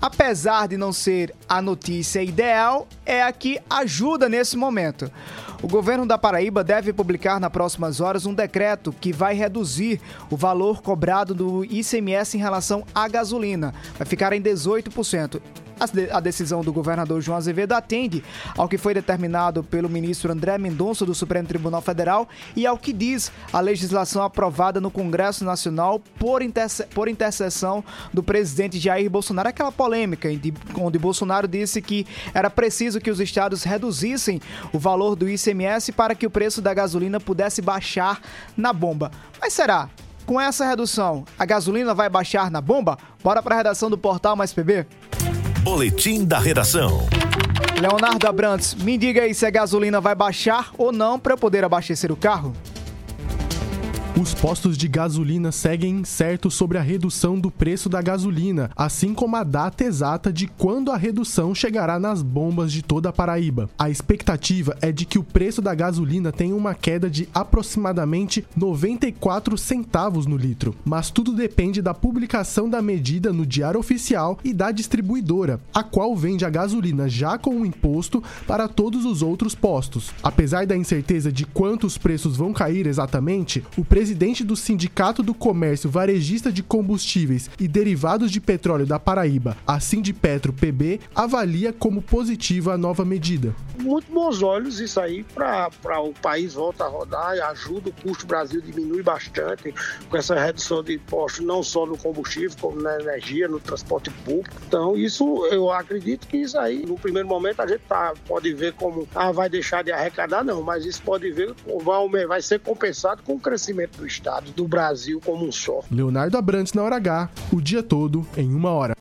[0.00, 5.10] apesar de não ser a notícia ideal, é a que ajuda nesse momento.
[5.60, 10.00] O governo da Paraíba deve publicar nas próximas horas um decreto que vai reduzir
[10.30, 13.74] o valor cobrado do ICMS em relação à gasolina.
[13.96, 15.40] Vai ficar em 18%.
[16.10, 18.24] A decisão do governador João Azevedo atende
[18.56, 22.92] ao que foi determinado pelo ministro André Mendonça do Supremo Tribunal Federal e ao que
[22.92, 29.48] diz a legislação aprovada no Congresso Nacional por, interse por intercessão do presidente Jair Bolsonaro.
[29.48, 30.28] Aquela polêmica
[30.76, 34.40] onde Bolsonaro disse que era preciso que os estados reduzissem
[34.72, 38.20] o valor do ICMS para que o preço da gasolina pudesse baixar
[38.56, 39.10] na bomba.
[39.40, 39.88] Mas será?
[40.26, 42.98] Com essa redução, a gasolina vai baixar na bomba?
[43.24, 44.86] Bora para a redação do portal Mais PB?
[45.68, 47.06] Boletim da Redação.
[47.78, 52.10] Leonardo Abrantes, me diga aí se a gasolina vai baixar ou não para poder abastecer
[52.10, 52.54] o carro?
[54.20, 59.36] Os postos de gasolina seguem incertos sobre a redução do preço da gasolina, assim como
[59.36, 63.70] a data exata de quando a redução chegará nas bombas de toda a Paraíba.
[63.78, 69.56] A expectativa é de que o preço da gasolina tenha uma queda de aproximadamente 94
[69.56, 74.72] centavos no litro, mas tudo depende da publicação da medida no Diário Oficial e da
[74.72, 80.10] distribuidora, a qual vende a gasolina já com o imposto para todos os outros postos.
[80.24, 85.34] Apesar da incerteza de quantos preços vão cair exatamente, o presidente presidente do Sindicato do
[85.34, 92.00] Comércio Varejista de Combustíveis e Derivados de Petróleo da Paraíba, a Sindipetro PB, avalia como
[92.00, 93.54] positiva a nova medida.
[93.78, 98.24] Muito bons olhos isso aí para o país volta a rodar e ajuda, o custo
[98.24, 99.74] do Brasil diminui bastante
[100.08, 104.56] com essa redução de impostos, não só no combustível, como na energia, no transporte público.
[104.66, 108.72] Então, isso eu acredito que isso aí, no primeiro momento, a gente tá, pode ver
[108.72, 113.22] como ah, vai deixar de arrecadar, não, mas isso pode ver vai, vai ser compensado
[113.22, 115.82] com o crescimento do Estado, do Brasil como um só.
[115.90, 118.94] Leonardo Abrantes na hora H, o dia todo em uma hora.